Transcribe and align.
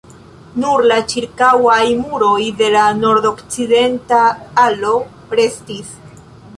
Nur 0.61 0.85
la 0.91 0.95
ĉirkaŭaj 1.11 1.77
muroj 1.99 2.39
de 2.63 2.71
la 2.79 2.87
nordokcidenta 3.05 4.25
alo 4.67 4.99
restis. 5.43 5.99